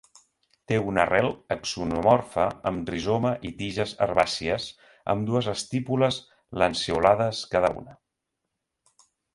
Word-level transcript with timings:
Té 0.69 0.77
una 0.91 1.01
arrel 1.01 1.27
axonomorfa 1.55 2.45
amb 2.71 2.89
rizoma 2.93 3.35
i 3.49 3.53
tiges 3.61 3.93
herbàcies 4.07 4.67
amb 5.15 5.31
dues 5.31 5.53
estípules 5.55 6.21
lanceolades 6.63 7.47
cada 7.57 7.75
una. 7.83 7.99